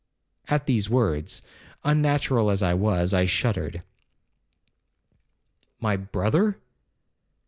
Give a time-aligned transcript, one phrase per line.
[0.47, 1.43] At these words,
[1.83, 3.75] unnatural as I was, I shuddered.
[3.75, 3.85] I said,
[5.79, 6.57] 'My brother!'